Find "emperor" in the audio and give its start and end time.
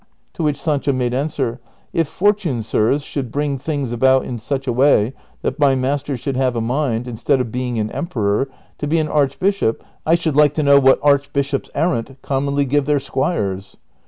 7.91-8.49